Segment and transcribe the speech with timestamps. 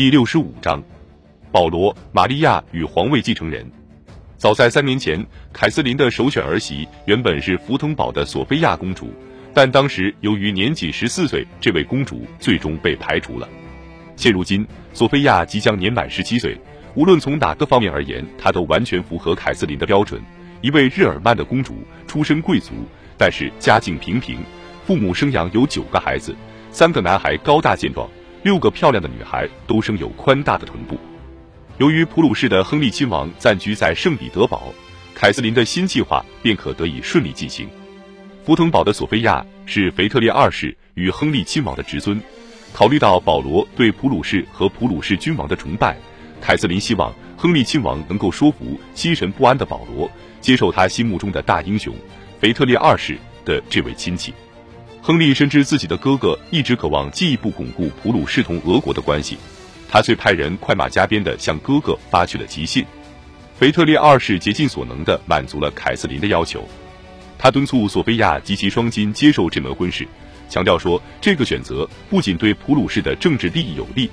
[0.00, 0.82] 第六十五章，
[1.52, 3.70] 保罗·玛利亚与皇位继承人。
[4.38, 9.12] 早在三年前，凯瑟琳的首选儿媳原本是福腾堡的索菲亚公主，
[9.52, 13.46] 但当时由于年仅十四岁，这位公主最终被排除了。
[14.16, 16.58] 现如今，索菲亚即将年满十七岁，
[16.94, 20.18] 无论从哪个方面而言，她都完全符合凯瑟琳的标准。
[20.62, 21.74] 一位日耳曼的公主，
[22.06, 22.72] 出身贵族，
[23.18, 24.38] 但是家境平平，
[24.86, 26.34] 父母生养有九个孩子。
[26.70, 28.08] 三个男孩高大健壮，
[28.42, 30.98] 六个漂亮的女孩都生有宽大的臀部。
[31.76, 34.72] 由于普鲁士的亨利亲王暂居在圣彼得堡，
[35.14, 37.68] 凯瑟琳的新计划便可得以顺利进行。
[38.44, 42.20] 福腾堡的索菲亚是腓特烈二世与亨利亲王的侄孙。
[42.72, 45.96] 考虑到保罗对普鲁士和普鲁士君王的崇拜，
[46.40, 51.94] 凯瑟琳希望亨利亲王能够说服心神不安的保罗接受他心目中的大英雄
[52.40, 54.32] 腓特烈二世的这位亲戚。
[55.02, 59.38] 亨利深知自己的哥哥一直渴望进一步巩固普鲁士同俄国的关系，
[59.88, 62.84] 他遂派人快马加鞭地向哥哥发去了急信。
[63.58, 66.68] 腓特烈二世竭尽所能地满足了凯瑟琳的要求，
[67.38, 70.06] 他敦促索菲亚及其双亲接受这门婚事，
[70.50, 74.10] 强调说这个选择不仅对普鲁士的政治利益有利，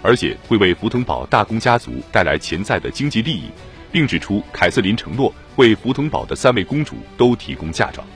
[0.00, 3.44] 而且会为福腾堡大公家族带来潜在的经济利益，
[3.92, 8.06] 并指出凯瑟琳承诺为福腾堡的三位公主都提供嫁妆。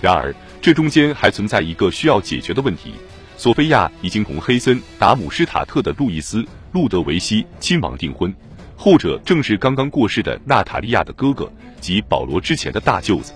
[0.00, 2.92] 然而，这中间还存在一个需要解决的问题：
[3.36, 6.42] 索菲亚已经同黑森达姆施塔特的路易斯·
[6.72, 8.34] 路德维希亲王订婚，
[8.76, 13.32] 后者正是刚刚过世的娜塔莉亚的哥哥及保罗之前的大舅子。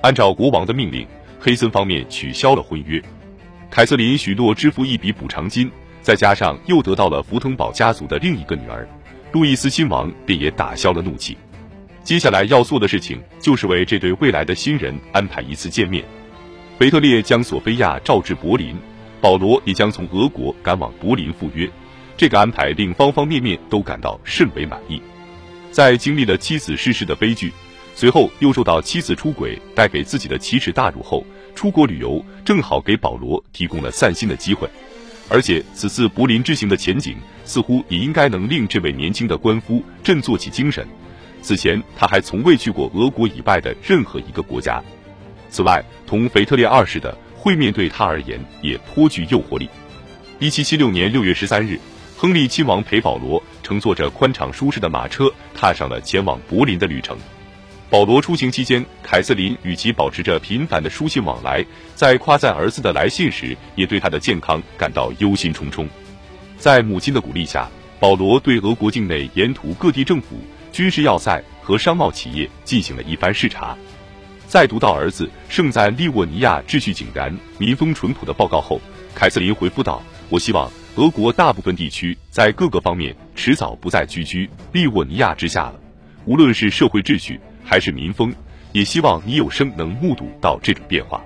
[0.00, 1.06] 按照国王的命令，
[1.40, 3.02] 黑森方面取消了婚约。
[3.70, 8.88] 凯瑟琳许诺支付一笔补偿金，再加上又得到了福腾堡家族的另一个女儿，
[9.32, 11.36] 路易斯亲王便也打消了怒气。
[12.04, 16.04] 接下来要做的事情就是为这对未来的新人安排一次见面。
[16.76, 18.74] 腓特烈将索菲亚召至柏林，
[19.20, 21.70] 保罗也将从俄国赶往柏林赴约。
[22.16, 25.00] 这个安排令方方面面都感到甚为满意。
[25.70, 27.52] 在经历了妻子逝世的悲剧，
[27.94, 31.24] 随后又受到妻子出轨带给自己的奇耻大辱后，
[31.54, 34.68] 出国旅游正好给保罗提供了散心的机会。
[35.28, 40.84] 而且此次柏林之行的前景似乎也应该能令这位年轻的官夫振作起精神。
[41.40, 44.82] 此前他还从未去过俄国以外的任何一个国家。
[45.54, 49.70] 此外，同腓特烈二世的会面对他而言也颇具诱惑力。
[50.40, 51.78] 一七七六年六月十三日，
[52.16, 57.16] 亨利亲王陪保罗乘坐着宽敞舒适的马车，踏上了前往柏林的旅程。
[57.88, 61.64] 保罗出行期间，凯瑟琳与其保持着频繁的书信往来，
[61.94, 65.86] 在夸赞儿子的来信时，也对他的健康感到忧心忡忡。
[66.58, 67.70] 在母亲的鼓励下，
[68.00, 70.36] 保罗对俄国境内沿途各地政府。
[70.72, 73.76] 军事要塞和商贸企业进行了一番视察，
[74.54, 78.80] 在读到儿子胜在利沃尼亚秩序井然、民风淳朴的报告后，
[79.12, 80.00] 凯瑟琳回复道
[80.30, 85.74] ：“我希望俄国大部分地区在各个方面迟早不再居居利沃尼亚之下了，
[86.24, 88.32] 无论是社会秩序还是民风，
[88.70, 91.20] 也希望你有生能目睹到这种变化。”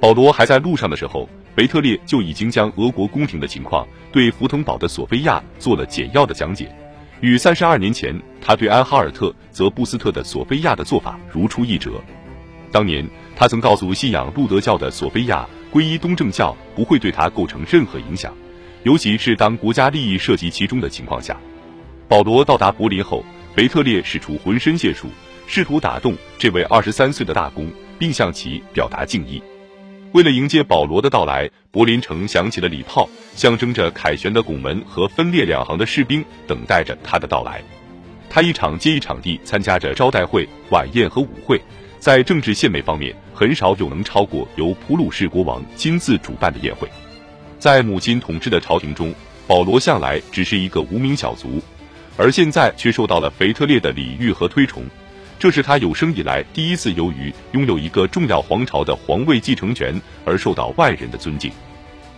[0.00, 1.28] 保罗还在路上的时候，
[1.58, 6.74] 维特列就已经将俄国宫廷的情况对福腾堡的索菲亚做了简要的讲解。
[7.20, 12.02] 与三十二年前他对安哈尔特泽布斯特的索菲亚的做法如出一辙。
[12.76, 18.36] 当年他曾告诉信仰路德教的索菲亚，皈依东正教不会对他构成任何影响，
[18.82, 21.40] 尤其是当国家利益涉及其中的情况下。
[22.06, 23.24] 保罗到达柏林后，
[23.56, 25.08] 维特烈使出浑身解数，
[25.46, 27.66] 试图打动这位二十三岁的大公，
[27.98, 29.42] 并向其表达敬意。
[30.12, 37.62] 为了迎接保罗的到来，柏林城响起了礼炮，象征着凯旋的拱门和分列两行的士兵等待着他的到来。
[38.28, 41.58] 他一场接一场地参加着招待会、晚宴和舞会，
[41.98, 46.88] 在政治献媚方面，很少有能超过由普鲁士国王亲自主办的宴会。
[47.58, 49.12] 在母亲统治的朝廷中，
[49.46, 51.60] 保罗向来只是一个无名小卒，
[52.16, 54.84] 而现在却受到了腓特烈的礼遇和推崇。
[55.38, 61.50] 这是他有生以来第一次由于拥有一个重要皇朝的皇位继承权而受到外人的尊敬。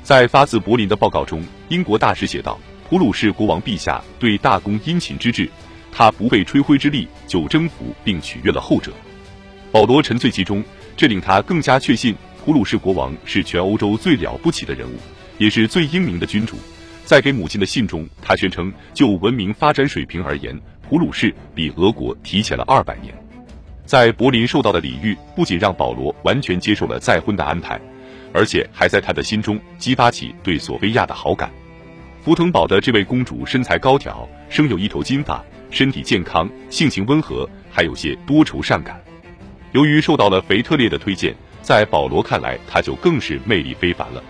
[0.03, 2.59] 在发自柏林的报告中，英国大使写道
[2.89, 5.51] ：“普鲁士国王陛下对大公殷勤之至，
[5.91, 8.92] 他不费吹灰之力就征服并取悦了后者。”
[9.70, 10.65] 保罗沉醉其中，
[10.97, 14.94] 这令他更加确信普鲁士国王是全欧洲最了不起的人物，
[15.36, 16.56] 也是最英明的君主。
[17.04, 20.59] 在给母亲的信中，他宣称就文明发展水平而言。
[20.88, 23.15] 普鲁士比俄国提前了二百年，
[23.84, 27.78] 在柏林受到的礼遇不仅让保罗完全接受了再婚的安排，
[28.32, 31.50] 而且还在他的心中激发起对索菲亚的好感。
[32.22, 38.98] 福腾堡的这位公主身材高挑，生有一头金发，身体健康，性情温和，还有些多愁善感。
[39.72, 44.22] 由于受到了腓特烈的推荐，在保罗看来，他就更是魅力非凡了。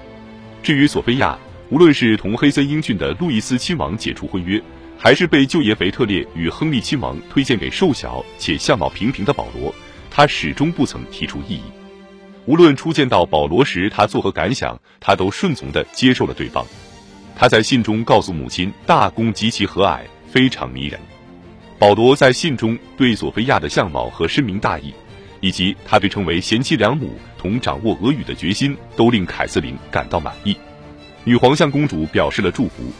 [0.62, 1.38] 至于索菲亚，
[1.70, 4.61] 无论是同黑森英俊的路易斯亲王解除婚约，
[4.99, 9.73] 还是被舅爷腓特烈与亨利亲王推荐给瘦小且相貌平平的保罗，
[10.11, 11.62] 他始终不曾提出异议。
[12.46, 16.67] 无论初见到保罗时他作何感想，他都顺从地接受了对方。
[17.37, 20.99] 他在信中告诉母亲，大公极其和蔼，非常迷人。
[21.79, 24.93] 保罗在信中对索菲亚的相貌和深明大义，
[25.40, 30.56] 以及他被称为贤妻良母同掌握俄语的决心，都令凯瑟琳感到满意。
[31.25, 32.93] 女皇向公主表示了祝福，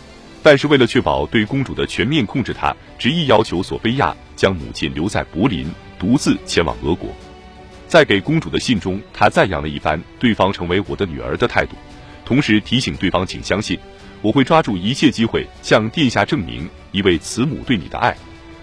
[0.43, 7.11] 但是为了确保对公主的全面控制，她执意要求索菲亚将母亲留在柏林，独自前往俄国。
[7.87, 11.75] 在给公主的信中，她赞扬了一番对方成为我的女儿的态度，
[12.25, 13.79] 同时提醒对方请相信，
[14.21, 18.15] 我会抓住一切机会向殿下证明一位慈母对你的爱。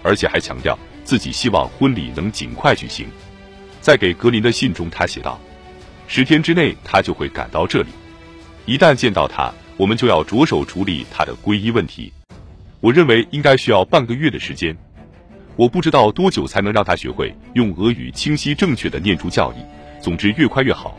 [0.02, 3.08] 而且还强调自己希望婚礼能尽快举行。
[3.86, 5.38] 在给格林的信中，他写道
[6.08, 7.90] ：“十天之内他就会赶到这里。
[8.64, 12.12] 一旦见到他，我们就要着手处理他的皈依问题。
[12.80, 14.76] 我认为应该需要半个月的时间。
[15.54, 19.58] 我不知道多久才能让他学会用俄语清晰正确的念出教义。
[20.02, 20.98] 总之，越快越好。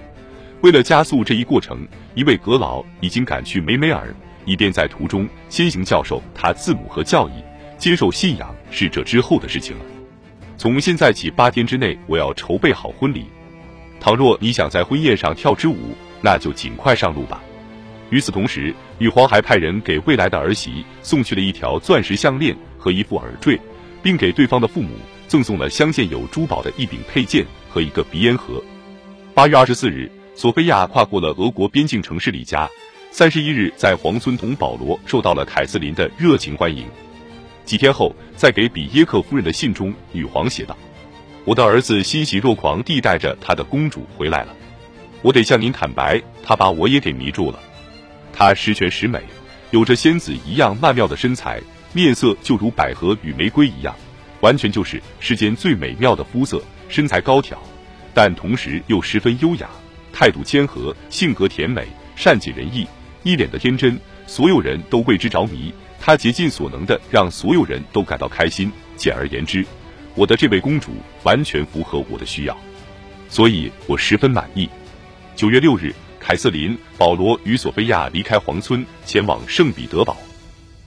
[0.61, 1.85] 为了加速这一过程，
[2.15, 7.43] 一位阁老已经赶去梅梅尔，以便在途中先行教授他字母和教义。”
[7.77, 9.85] 接受信仰是这之后的事情了。
[10.57, 13.25] 从现在起八天之内，我要筹备好婚礼。
[13.99, 17.39] 倘若你想在婚宴上跳支舞，那就尽快上路吧。
[18.09, 23.59] 与此同时，女皇还派人给未来的儿媳送去了一条钻石项链和一副耳坠，
[24.01, 24.89] 并给对方的父母
[25.27, 28.59] 赠送了镶嵌有珠宝的一柄佩剑和一个鼻烟盒。
[29.35, 32.67] 八月二十四日，索菲亚跨过了俄国边境城市里加。
[33.11, 36.87] 三十一日，在皇村同保罗受到了凯瑟琳的热情欢迎。
[37.67, 40.75] 几天后，在给比耶克夫人的信中，女皇写道
[41.43, 44.55] ：“我的儿子欣喜若狂地带着他的公主回来了。
[45.21, 47.59] 我得向您坦白，他把我也给迷住了。
[48.31, 49.21] 他十全十美，
[49.71, 51.61] 有着仙子一样曼妙的身材，
[51.91, 53.93] 面色就如百合与玫瑰一样，
[54.39, 56.63] 完全就是世间最美妙的肤色。
[56.87, 57.61] 身材高挑，
[58.13, 59.67] 但同时又十分优雅，
[60.13, 61.85] 态度谦和，性格甜美，
[62.15, 62.87] 善解人意，
[63.23, 65.73] 一脸的天真，所有人都为之着迷。”
[66.07, 68.71] 他竭尽所能的让所有人都感到开心。
[68.95, 69.65] 简而言之，
[70.15, 70.91] 我的这位公主
[71.23, 72.57] 完全符合我的需要，
[73.27, 74.69] 所以我十分满意。
[75.35, 80.15] 九月六日，凯瑟琳、保罗与索菲亚离开皇村，前往圣彼得堡。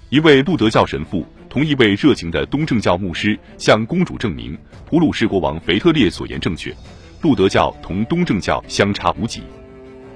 [0.09, 4.57] 一位路德教神父同一位热情的东正教牧师向公主证明，
[4.87, 6.75] 普鲁士国王腓特烈所言正确，
[7.21, 9.43] 路德教同东正教相差无几。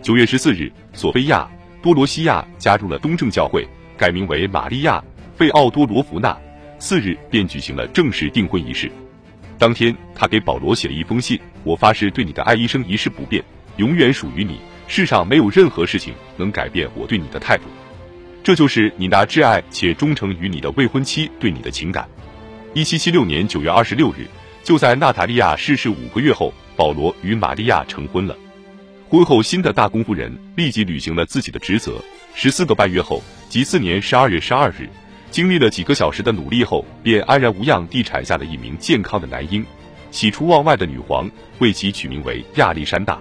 [0.01, 1.47] 九月十四日，索菲亚、
[1.83, 3.69] 多罗西亚加入了东正教会。
[3.97, 4.99] 改名为玛利亚·
[5.39, 6.37] 费奥多罗夫娜，
[6.79, 8.91] 次日便举行了正式订婚仪式。
[9.59, 13.43] 当天，他给保罗写了一封信：“我发誓对你的爱一生一世不变，
[13.77, 14.59] 永远属于你。
[14.87, 17.63] 世上没有任何事情能改变我对你的态度。
[18.43, 22.07] 这就是你那挚爱且忠诚于你的未婚妻对你的情感。”
[22.75, 24.27] 一七七六年九月二十六日，
[24.65, 28.37] 就在娜塔莉亚逝世五个月后，保罗与玛利亚成婚了。
[29.09, 32.03] 婚后，新的大公夫人立即履行了自己的职责。
[32.35, 33.23] 十四个半月后。
[33.49, 34.89] 即次年十二月十二日，
[35.31, 39.65] 经历了几个小时的努力后，便安然无恙地产下了一名健康的男婴。
[40.11, 43.21] 喜出望外的女皇为其取名为亚历山大。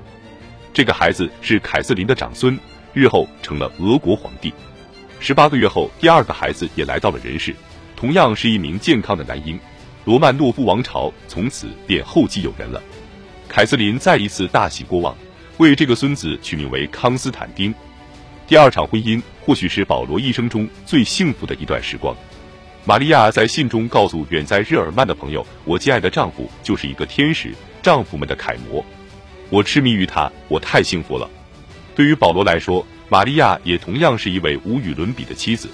[0.73, 2.57] 这个孩子是凯瑟琳的长孙，
[2.93, 4.51] 日后成了俄国皇帝。
[5.19, 7.53] 十八个月后，第二个孩子也来到了人世，
[7.95, 9.59] 同样是一名健康的男婴。
[10.03, 12.81] 罗曼诺夫王朝从此便后继有人了。
[13.47, 15.15] 凯瑟琳再一次大喜过望，
[15.57, 17.71] 为这个孙子取名为康斯坦丁。
[18.45, 22.15] 第二场婚姻或许是保罗一生中最幸福的一段时光。
[22.85, 28.83] 玛利亚在信中告诉远在日耳曼的朋友：“我亲爱的丈夫就是一个天使，丈夫们的楷模。
[29.49, 31.29] 我痴迷于他，我太幸福了。”
[31.95, 35.69] 对于保罗来说，玛利亚也同样是一位无与伦比的妻子。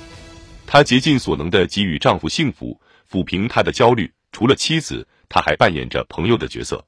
[0.67, 2.79] 她竭尽所能的给予丈夫幸福，
[3.11, 4.11] 抚平他的焦虑。
[4.31, 6.85] 除了妻子，她还扮演着朋友的角色。